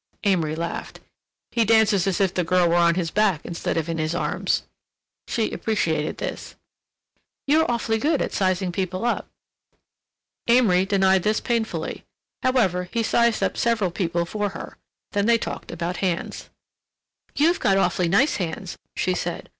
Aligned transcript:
Amory 0.23 0.55
laughed. 0.55 0.99
"He 1.51 1.63
dances 1.63 2.07
as 2.07 2.19
if 2.19 2.33
the 2.33 2.43
girl 2.43 2.67
were 2.67 2.73
on 2.73 2.95
his 2.95 3.11
back 3.11 3.41
instead 3.45 3.77
of 3.77 3.87
in 3.87 3.99
his 3.99 4.15
arms." 4.15 4.63
She 5.27 5.51
appreciated 5.51 6.17
this. 6.17 6.55
"You're 7.45 7.69
awfully 7.69 7.99
good 7.99 8.19
at 8.19 8.33
sizing 8.33 8.71
people 8.71 9.05
up." 9.05 9.29
Amory 10.47 10.87
denied 10.87 11.21
this 11.21 11.39
painfully. 11.39 12.03
However, 12.41 12.89
he 12.91 13.03
sized 13.03 13.43
up 13.43 13.55
several 13.55 13.91
people 13.91 14.25
for 14.25 14.49
her. 14.49 14.75
Then 15.11 15.27
they 15.27 15.37
talked 15.37 15.69
about 15.69 15.97
hands. 15.97 16.49
"You've 17.35 17.59
got 17.59 17.77
awfully 17.77 18.07
nice 18.07 18.37
hands," 18.37 18.79
she 18.97 19.13
said. 19.13 19.49